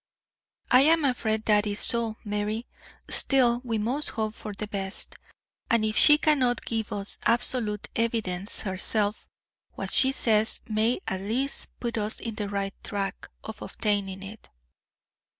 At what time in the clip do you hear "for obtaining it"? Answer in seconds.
13.53-14.49